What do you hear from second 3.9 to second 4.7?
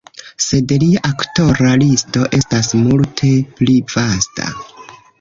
vasta.